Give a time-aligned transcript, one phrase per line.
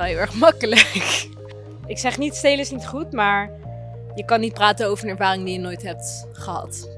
[0.00, 1.28] wel heel erg makkelijk.
[1.86, 3.50] Ik zeg niet, stelen is niet goed, maar
[4.14, 6.88] je kan niet praten over een ervaring die je nooit hebt gehad.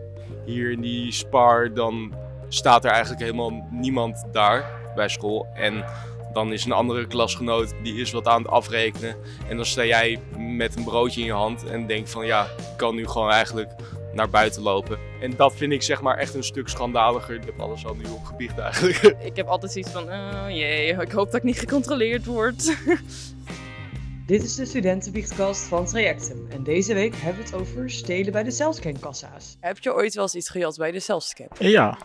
[0.44, 2.14] Hier in die spar, dan
[2.48, 5.46] staat er eigenlijk helemaal niemand daar bij school.
[5.54, 5.84] En
[6.32, 9.16] dan is een andere klasgenoot die is wat aan het afrekenen.
[9.48, 12.76] En dan sta jij met een broodje in je hand en denk van ja, ik
[12.76, 13.70] kan nu gewoon eigenlijk
[14.14, 14.98] naar buiten lopen.
[15.20, 17.34] En dat vind ik zeg maar echt een stuk schandaliger.
[17.34, 18.98] Ik heb alles al nu opgebiecht eigenlijk.
[19.30, 22.76] Ik heb altijd zoiets van, oh jee, ik hoop dat ik niet gecontroleerd word.
[24.26, 28.42] Dit is de studentenbiechtkast van Trajectum en deze week hebben we het over stelen bij
[28.42, 29.56] de zelfscankassa's.
[29.60, 31.48] Heb je ooit wel eens iets gejat bij de zelfscan?
[31.58, 31.98] Ja.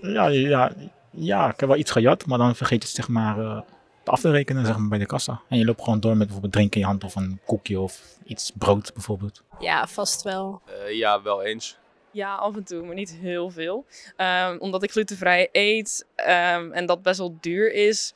[0.00, 0.72] Ja, ja,
[1.10, 3.60] ja, ik heb wel iets gejat, maar dan vergeet je het zeg maar eh,
[4.08, 5.40] af te rekenen zeg maar, bij de kassa.
[5.48, 8.02] En je loopt gewoon door met bijvoorbeeld drinken in je hand of een koekje of
[8.24, 9.42] iets brood bijvoorbeeld.
[9.58, 10.62] Ja, vast wel.
[10.64, 11.78] Eh, ja, wel eens.
[12.10, 13.84] Ja, af en toe, maar niet heel veel.
[14.16, 18.14] Ehm, omdat ik glutenvrij eet ehm, en dat best wel duur is,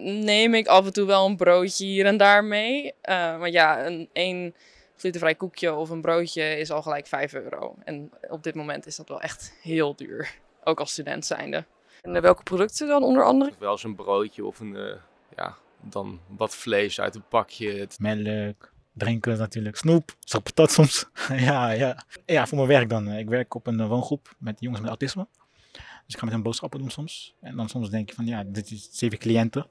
[0.00, 2.92] neem ik af en toe wel een broodje hier en daar mee.
[3.00, 4.54] Eh, maar ja, een één
[4.96, 7.74] glutenvrij koekje of een broodje is al gelijk 5 euro.
[7.84, 10.34] En op dit moment is dat wel echt heel duur.
[10.64, 11.64] Ook als student zijnde.
[12.02, 13.52] En eh, welke producten dan onder andere?
[13.58, 14.94] Wel eens een broodje of een, eh,
[15.36, 17.72] ja, dan wat vlees uit een pakje.
[17.72, 21.06] Het- Melk, drinken natuurlijk, snoep, patat soms.
[21.28, 22.04] ja, ja.
[22.26, 23.08] ja, voor mijn werk dan.
[23.08, 25.26] eh, Ik werk op een woongroep met jongens met autisme.
[25.72, 27.34] Dus ik ga met hen boodschappen doen soms.
[27.40, 29.66] En dan soms denk je van, ja, dit is zeven cliënten.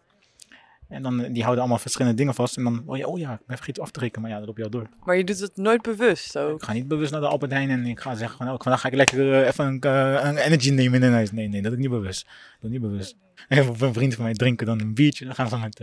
[0.90, 2.58] En dan, eh, die houden allemaal verschillende dingen vast.
[2.58, 4.22] En dan, oh ja, oh ja ik ben vergeten af te rekenen.
[4.22, 4.90] Maar ja, dat loop je al door.
[5.04, 6.56] Maar je doet het nooit bewust ook.
[6.56, 8.82] Ik ga niet bewust naar de Albert Heijn en ik ga zeggen van, oh, vandaag
[8.82, 11.32] ga ik lekker eh, even een, eh, een energy nemen in huis.
[11.32, 12.26] Nee, nee, dat doe ik niet bewust.
[12.26, 13.16] Dat doe ik niet bewust.
[13.48, 15.26] En of een vriend van mij drinken dan een biertje.
[15.26, 15.82] Dan gaan ze met,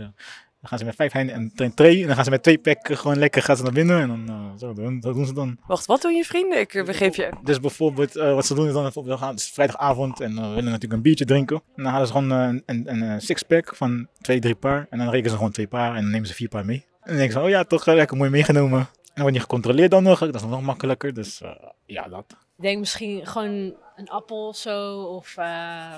[0.69, 2.01] dan gaan ze met vijf heine en een tray.
[2.01, 4.01] En dan gaan ze met twee pack eh, gewoon lekker gaan ze naar binnen.
[4.01, 5.57] En dan, eh, zo, doen, dat doen ze dan.
[5.67, 6.59] Wacht, wat doen je vrienden?
[6.59, 7.29] Ik eh, begreep je.
[7.43, 10.31] Dus bijvoorbeeld, eh, wat ze doen is dan bijvoorbeeld, we gaan, het is vrijdagavond en
[10.37, 11.61] eh, we willen natuurlijk een biertje drinken.
[11.75, 14.87] En dan halen ze gewoon eh, een, een, een eh, sixpack van twee, drie paar.
[14.89, 16.85] En dan rekenen ze gewoon twee paar en dan nemen ze vier paar mee.
[17.01, 18.79] En dan denken ze, oh ja, toch eh, lekker mooi meegenomen.
[18.79, 21.13] En dan word je gecontroleerd dan nog, dat is nog makkelijker.
[21.13, 21.49] Dus eh,
[21.85, 22.25] ja, dat.
[22.29, 25.01] Ik denk misschien gewoon een appel of zo.
[25.01, 25.95] Of eh,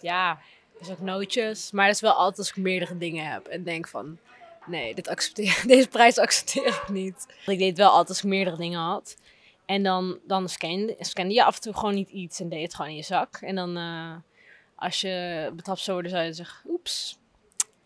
[0.00, 0.38] ja,
[0.80, 1.70] dus ook nootjes.
[1.70, 3.46] Maar dat is wel altijd als ik meerdere dingen heb.
[3.46, 4.18] En denk van,
[4.66, 7.26] nee, dit accepteer, deze prijs accepteer ik niet.
[7.46, 9.16] Ik deed wel altijd als ik meerdere dingen had.
[9.66, 12.74] En dan, dan scande, scande je af en toe gewoon niet iets en deed het
[12.74, 13.36] gewoon in je zak.
[13.40, 14.12] En dan eh,
[14.74, 17.18] als je betrapt zou worden, zou je zeggen, oeps,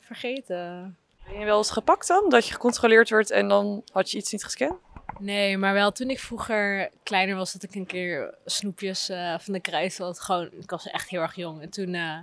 [0.00, 0.96] vergeten.
[1.28, 2.28] Ben je wel eens gepakt dan?
[2.28, 4.78] Dat je gecontroleerd werd en dan had je iets niet gescand?
[5.18, 9.52] Nee, maar wel toen ik vroeger kleiner was, dat ik een keer snoepjes eh, van
[9.52, 10.20] de kruis had.
[10.20, 11.62] Gewoon, ik was echt heel erg jong.
[11.62, 12.18] En toen eh,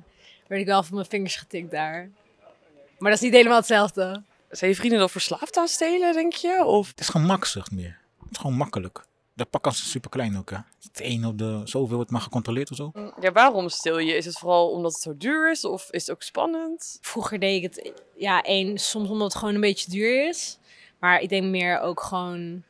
[0.52, 2.10] werd ik wel van mijn vingers getikt daar.
[2.98, 4.24] Maar dat is niet helemaal hetzelfde.
[4.50, 6.64] Zijn je vrienden dan verslaafd aan stelen, denk je?
[6.66, 8.00] Of Het is gewoon makzucht meer.
[8.20, 9.06] Het is gewoon makkelijk.
[9.34, 10.58] De pakkans is super klein ook hè.
[10.82, 12.92] Het één op de zoveel wordt maar gecontroleerd of zo.
[13.20, 14.16] ja, waarom stil je?
[14.16, 15.66] Is het vooral omdat het zo duur is?
[15.66, 16.98] Of is het ook spannend?
[17.02, 20.58] Vroeger deed ik het, ja, één, soms omdat het gewoon een beetje duur is.
[21.00, 22.64] Maar ik denk meer ook gewoon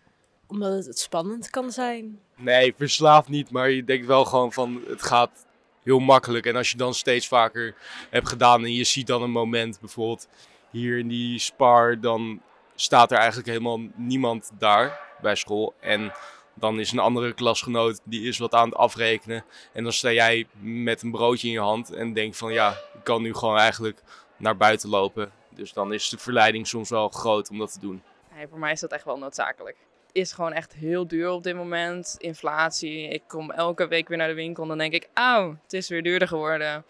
[0.47, 2.19] omdat het, het spannend kan zijn.
[2.35, 5.45] Nee, verslaafd niet, maar je denkt wel gewoon van het gaat
[5.83, 6.45] heel makkelijk.
[6.45, 7.75] En als je dan steeds vaker
[8.09, 10.27] hebt gedaan en je ziet dan een moment, bijvoorbeeld
[10.69, 12.41] hier in die spar, dan
[12.75, 15.73] staat er eigenlijk helemaal niemand daar bij school.
[15.79, 16.13] En
[16.53, 19.43] dan is een andere klasgenoot die is wat aan het afrekenen.
[19.73, 23.03] En dan sta jij met een broodje in je hand en denk van ja, ik
[23.03, 24.01] kan nu gewoon eigenlijk
[24.37, 25.31] naar buiten lopen.
[25.49, 28.03] Dus dan is de verleiding soms wel groot om dat te doen.
[28.49, 29.77] Voor mij is dat echt wel noodzakelijk.
[30.11, 32.15] Is gewoon echt heel duur op dit moment.
[32.17, 33.07] Inflatie.
[33.07, 35.89] Ik kom elke week weer naar de winkel en dan denk ik, auw, het is
[35.89, 36.85] weer duurder geworden.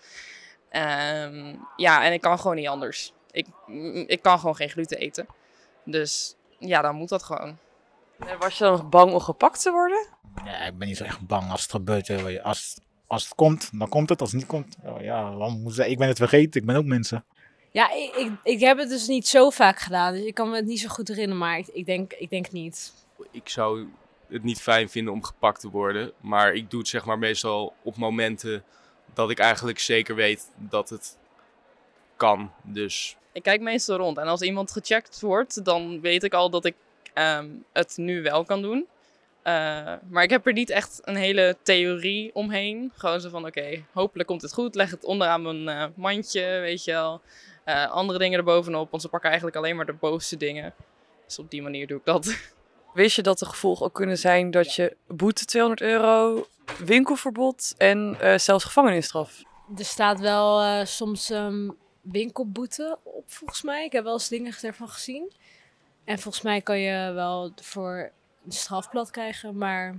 [0.70, 3.14] Ehm, ja, en ik kan gewoon niet anders.
[3.32, 3.48] Ik,
[4.08, 5.26] ik kan gewoon geen gluten eten.
[5.86, 7.58] Dus ja, dan moet dat gewoon.
[8.28, 10.08] En was je dan nog bang om gepakt te worden?
[10.46, 12.08] Ja, ik ben niet zo echt bang als het gebeurt.
[12.08, 12.44] hè.
[12.44, 12.78] Als,
[13.08, 14.22] als het komt, dan komt het.
[14.22, 16.62] Als het niet komt, oh ja, waarom moet ik ben het vergeten.
[16.62, 17.26] Ik ben ook mensen.
[17.72, 20.14] Ja, ik, ik, ik heb het dus niet zo vaak gedaan.
[20.14, 21.38] Dus ik kan me het niet zo goed herinneren.
[21.38, 22.94] Maar ik, ik, denk, ik denk niet.
[23.32, 23.88] Ik zou
[24.28, 26.12] het niet fijn vinden om gepakt te worden.
[26.22, 28.64] Maar ik doe het zeg maar meestal op momenten
[29.14, 31.18] dat ik eigenlijk zeker weet dat het
[32.16, 32.52] kan.
[32.64, 34.18] Dus Ik kijk meestal rond.
[34.18, 36.76] En als iemand gecheckt wordt, dan weet ik al dat ik
[37.14, 38.88] ehm, het nu wel kan doen.
[39.44, 42.92] Eh, maar ik heb er niet echt een hele theorie omheen.
[42.96, 44.76] Gewoon zo van, oké, hopelijk komt het goed.
[44.76, 47.22] Leg het onderaan mijn eh, mandje, weet je wel.
[47.64, 50.74] Eh, andere dingen erbovenop, want ze pakken eigenlijk alleen maar de bovenste dingen.
[51.26, 52.26] Dus op die manier doe ik dat.
[52.94, 56.48] Wist je dat de gevolgen ook kunnen zijn dat je boete 200 euro,
[56.86, 59.42] winkelverbod en eh, zelfs gevangenisstraf?
[59.78, 63.86] Er staat wel eh, soms een winkelboete op, volgens mij.
[63.86, 65.32] Ik heb wel eens dingen ervan gezien.
[66.04, 68.12] En volgens mij kan je wel voor
[68.46, 69.58] een strafblad krijgen.
[69.58, 69.96] Maar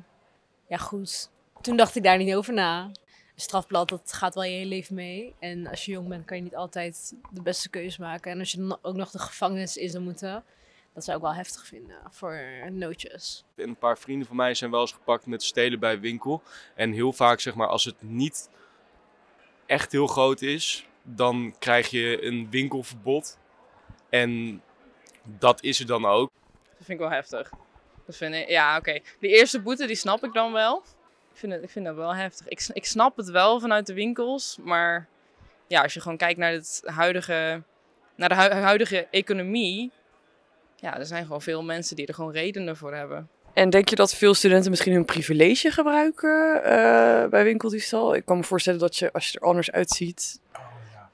[0.68, 1.30] ja, goed.
[1.60, 2.84] Toen dacht ik daar niet over na.
[2.84, 2.94] een
[3.34, 5.34] strafblad, dat gaat wel je hele leven mee.
[5.38, 8.32] En als je jong bent, kan je niet altijd de beste keuze maken.
[8.32, 10.44] En als je dan ook nog de gevangenis in zou moeten,
[10.94, 12.40] dat zou ik wel heftig vinden voor
[12.70, 13.44] nootjes.
[13.56, 16.42] En een paar vrienden van mij zijn wel eens gepakt met stelen bij winkel.
[16.74, 18.50] En heel vaak, zeg maar, als het niet
[19.66, 23.38] echt heel groot is, dan krijg je een winkelverbod.
[24.08, 24.62] En
[25.22, 26.30] dat is er dan ook.
[26.52, 27.50] Dat vind ik wel heftig.
[28.06, 29.00] Dat vind ik, ja, oké.
[29.20, 30.82] Die eerste boete, die snap ik dan wel.
[31.32, 32.48] Ik vind, het, ik vind dat wel heftig.
[32.48, 35.08] Ik, ik snap het wel vanuit de winkels, maar
[35.66, 37.62] ja, als je gewoon kijkt naar, het huidige,
[38.16, 39.90] naar de hu- huidige economie,
[40.82, 43.28] ja, er zijn gewoon veel mensen die er gewoon redenen voor hebben.
[43.52, 48.14] En denk je dat veel studenten misschien hun privilege gebruiken eh, bij winkeldiefstal?
[48.14, 50.40] Ik kan me voorstellen dat je, als je er anders uitziet...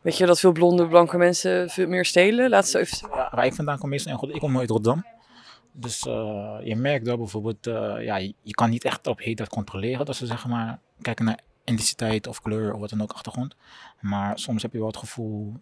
[0.01, 2.51] Weet je, dat veel blonde, blanke mensen veel meer stelen?
[2.51, 3.09] Laat ze even...
[3.11, 5.07] Ja, waar ik vandaan kom meestal in God, ik kom uit Rotterdam.
[5.73, 9.37] Dus eh, je merkt dat bijvoorbeeld, eh, ja, je, je kan niet echt op heet
[9.37, 10.07] dat controleren.
[10.07, 13.55] Dat ze zeggen maar kijken naar identiteit of kleur of wat dan ook achtergrond.
[14.01, 15.55] Maar soms heb je wel het gevoel,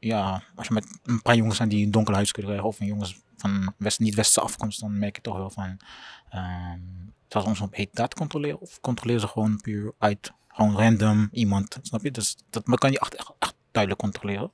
[0.00, 2.86] ja, als je met een paar jongens zijn die een donkere huidskleur krijgen of een
[2.86, 5.76] jongens van west, niet westerse afkomst, dan merk je toch wel van,
[6.30, 6.78] ehm
[7.30, 11.78] dat soms op heet dat controleren of controleren ze gewoon puur uit, gewoon random iemand,
[11.82, 12.10] snap je?
[12.10, 14.52] Dus dat maar kan je echt, echt, echt duidelijk controleren.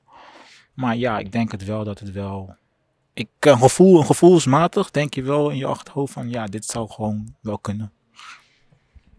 [0.73, 2.55] Maar ja, ik denk het wel dat het wel.
[3.13, 6.89] Ik, een gevoel, een gevoelsmatig denk je wel in je achterhoofd van ja, dit zou
[6.89, 7.91] gewoon wel kunnen.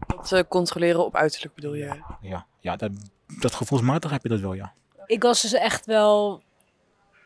[0.07, 2.03] Dat eh, controleren op uiterlijk bedoel je?
[2.21, 2.91] Ja, ja dat,
[3.39, 4.73] dat gevoelsmatig heb je dat wel, ja.
[5.09, 6.43] Ik was dus echt wel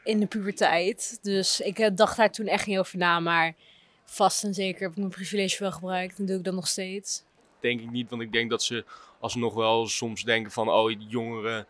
[0.04, 1.20] in de puberteit.
[1.22, 3.20] Dus ik eh, dacht daar toen echt niet over na.
[3.20, 3.56] Maar
[4.06, 6.20] vast en zeker heb ik mijn privilege wel gebruikt.
[6.20, 7.24] En doe ik dat nog steeds.
[7.60, 8.86] Denk ik niet, want ik denk dat ze
[9.20, 11.68] alsnog wel soms denken van, oh, die jongeren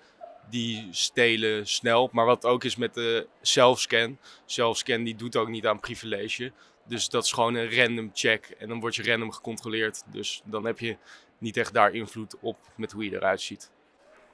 [0.49, 2.09] die stelen snel.
[2.11, 4.17] Maar wat ook is met de zelfscan.
[4.45, 6.51] Zelfscan die doet ook niet aan privilege.
[6.87, 10.03] Dus dat is gewoon een random check en dan word je random gecontroleerd.
[10.11, 10.97] Dus dan heb je
[11.37, 13.71] niet echt daar invloed op met hoe je eruit ziet.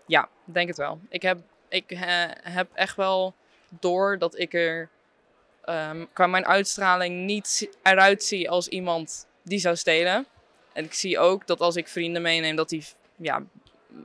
[0.08, 1.00] Ja, denk het wel.
[1.10, 2.00] Ik heb, ik, eh,
[2.42, 3.34] heb echt wel
[3.70, 4.90] door dat ik er
[5.64, 10.26] ehm, qua mijn uitstraling niet eruit zie als iemand die zou stelen.
[10.74, 12.86] En ik zie ook dat als ik vrienden meeneem, dat die,
[13.16, 13.44] ja,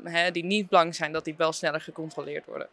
[0.03, 2.69] hè, die niet blank zijn, dat die wel sneller gecontroleerd worden.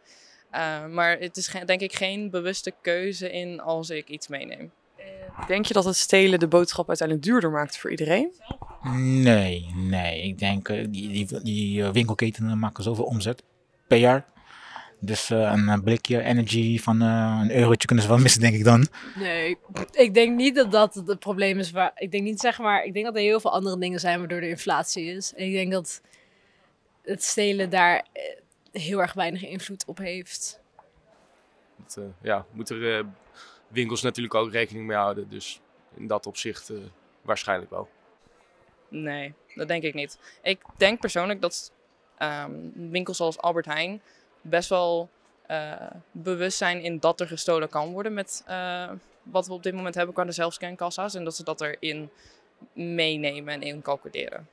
[0.50, 4.72] Eh, maar het is denk ik geen bewuste keuze in als ik iets meeneem.
[5.46, 8.32] Denk je dat het stelen de boodschap uiteindelijk duurder maakt voor iedereen?
[9.22, 10.22] Nee, nee.
[10.22, 13.42] Ik denk eh, die, die, die eh, winkelketenen maken zoveel omzet
[13.86, 14.24] per jaar.
[15.04, 18.54] Dus eh, een eh, blikje energy van eh, een eurotje kunnen ze wel missen, denk
[18.54, 18.86] ik dan.
[19.14, 19.58] Nee,
[19.90, 21.70] ik denk niet dat dat het probleem is.
[21.70, 24.18] Waar, ik denk niet, zeg maar, ik denk dat er heel veel andere dingen zijn
[24.18, 25.34] waardoor er inflatie is.
[25.34, 26.02] En ik denk dat
[27.02, 28.06] het stelen daar
[28.72, 30.60] heel erg weinig invloed op heeft.
[31.96, 33.04] Eh, ja, moeten eh,
[33.68, 35.28] winkels natuurlijk ook rekening mee houden.
[35.28, 35.60] Dus
[35.94, 36.76] in dat opzicht eh,
[37.22, 37.88] waarschijnlijk wel.
[38.88, 40.18] Nee, dat denk ik niet.
[40.42, 41.72] Ik denk persoonlijk dat
[42.16, 44.02] ehm, winkels zoals Albert Heijn
[44.42, 45.08] best wel
[45.46, 45.72] eh,
[46.10, 48.90] bewust zijn in dat er gestolen kan worden met eh,
[49.22, 51.14] wat we op dit moment hebben qua de zelfscankassa's.
[51.14, 52.10] En dat ze dat erin
[52.72, 54.48] meenemen en incalculeren.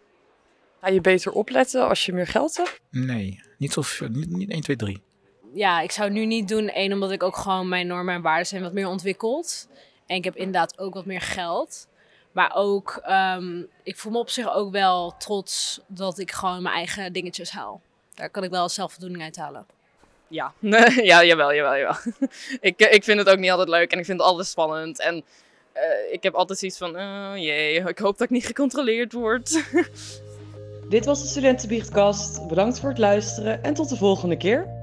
[0.82, 2.80] Ga je beter opletten als je meer geld hebt?
[2.90, 4.08] Nee, niet zo veel.
[4.08, 5.02] Niet, niet 1, 2, 3.
[5.54, 6.70] Ja, ik zou nu niet doen.
[6.74, 9.68] Eén, omdat ik ook gewoon mijn normen en waarden zijn wat meer ontwikkeld.
[10.06, 11.88] En ik heb inderdaad ook wat meer geld.
[12.32, 16.76] Maar ook, ehm, ik voel me op zich ook wel trots dat ik gewoon mijn
[16.76, 17.82] eigen dingetjes haal.
[18.14, 19.66] Daar kan ik wel zelfvoldoening uit halen.
[20.30, 20.54] Ja,
[21.12, 21.96] ja jawel, jawel, jawel.
[22.70, 25.00] ik, eh, ik vind het ook niet altijd leuk en ik vind het altijd spannend.
[25.00, 25.24] En
[25.72, 29.64] eh, ik heb altijd zoiets van, oh jee, ik hoop dat ik niet gecontroleerd word.
[30.90, 32.48] Dit was de Studentenbiechtcast.
[32.48, 34.79] Bedankt voor het luisteren en tot de volgende keer.